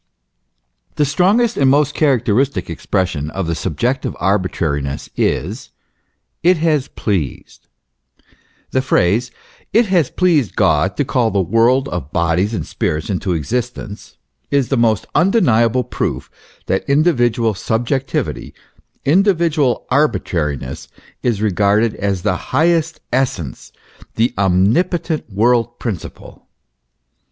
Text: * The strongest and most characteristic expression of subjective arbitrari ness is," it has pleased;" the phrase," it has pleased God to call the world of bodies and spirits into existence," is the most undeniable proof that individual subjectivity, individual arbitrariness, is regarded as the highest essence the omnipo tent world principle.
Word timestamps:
* 0.49 0.95
The 0.95 1.05
strongest 1.05 1.57
and 1.57 1.69
most 1.69 1.93
characteristic 1.93 2.71
expression 2.71 3.29
of 3.29 3.55
subjective 3.55 4.15
arbitrari 4.15 4.81
ness 4.81 5.11
is," 5.15 5.69
it 6.41 6.57
has 6.57 6.87
pleased;" 6.87 7.67
the 8.71 8.81
phrase," 8.81 9.29
it 9.79 9.85
has 9.89 10.09
pleased 10.09 10.55
God 10.55 10.97
to 10.97 11.05
call 11.05 11.29
the 11.29 11.39
world 11.39 11.87
of 11.89 12.11
bodies 12.11 12.51
and 12.51 12.65
spirits 12.65 13.11
into 13.11 13.33
existence," 13.33 14.17
is 14.49 14.69
the 14.69 14.75
most 14.75 15.05
undeniable 15.13 15.83
proof 15.83 16.31
that 16.65 16.83
individual 16.89 17.53
subjectivity, 17.53 18.55
individual 19.05 19.85
arbitrariness, 19.91 20.87
is 21.21 21.43
regarded 21.43 21.93
as 21.97 22.23
the 22.23 22.35
highest 22.57 23.01
essence 23.13 23.71
the 24.15 24.33
omnipo 24.35 24.99
tent 24.99 25.29
world 25.31 25.77
principle. 25.77 26.47